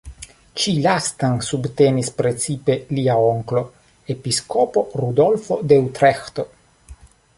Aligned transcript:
Ĉi 0.61 0.71
lastan 0.85 1.35
subtenis 1.47 2.09
precipe 2.21 2.77
lia 2.99 3.19
onklo, 3.27 3.63
Episkopo 4.15 4.85
Rudolfo 5.03 5.63
de 5.73 5.79
Utreĥto. 5.91 6.49